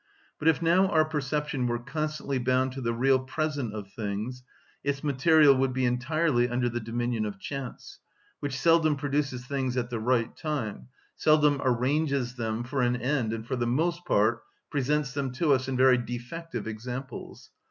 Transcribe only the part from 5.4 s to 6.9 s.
would be entirely under the